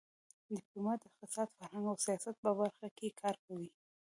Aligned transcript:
ډيپلومات 0.55 0.99
د 1.01 1.05
اقتصاد، 1.09 1.47
فرهنګ 1.57 1.85
او 1.91 1.95
سیاست 2.05 2.35
په 2.43 2.51
برخه 2.59 2.87
کې 2.97 3.17
کار 3.21 3.35
کوي. 3.45 3.69